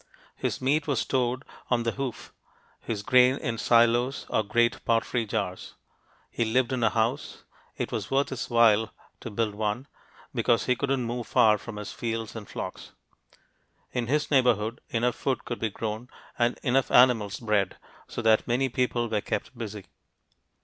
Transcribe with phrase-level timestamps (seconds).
[0.35, 2.33] His meat was stored "on the hoof,"
[2.79, 5.75] his grain in silos or great pottery jars.
[6.31, 7.43] He lived in a house:
[7.77, 9.85] it was worth his while to build one,
[10.33, 12.93] because he couldn't move far from his fields and flocks.
[13.91, 17.77] In his neighborhood enough food could be grown and enough animals bred
[18.07, 19.85] so that many people were kept busy.